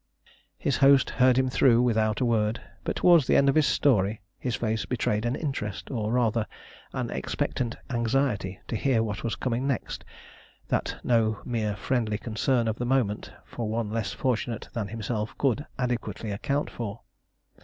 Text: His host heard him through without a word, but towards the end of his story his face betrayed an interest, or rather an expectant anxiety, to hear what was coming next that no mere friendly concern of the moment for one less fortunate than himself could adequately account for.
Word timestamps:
His 0.57 0.77
host 0.77 1.11
heard 1.11 1.37
him 1.37 1.47
through 1.47 1.83
without 1.83 2.21
a 2.21 2.25
word, 2.25 2.59
but 2.83 2.95
towards 2.95 3.27
the 3.27 3.35
end 3.35 3.49
of 3.49 3.53
his 3.53 3.67
story 3.67 4.19
his 4.39 4.55
face 4.55 4.83
betrayed 4.83 5.25
an 5.25 5.35
interest, 5.35 5.91
or 5.91 6.11
rather 6.11 6.47
an 6.91 7.11
expectant 7.11 7.75
anxiety, 7.91 8.59
to 8.67 8.75
hear 8.75 9.03
what 9.03 9.23
was 9.23 9.35
coming 9.35 9.67
next 9.67 10.03
that 10.69 10.95
no 11.03 11.37
mere 11.45 11.75
friendly 11.75 12.17
concern 12.17 12.67
of 12.67 12.77
the 12.79 12.83
moment 12.85 13.31
for 13.45 13.69
one 13.69 13.91
less 13.91 14.11
fortunate 14.11 14.69
than 14.73 14.87
himself 14.87 15.37
could 15.37 15.67
adequately 15.77 16.31
account 16.31 16.71
for. 16.71 17.01